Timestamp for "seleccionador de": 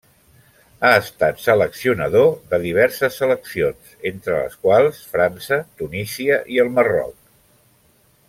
1.43-2.59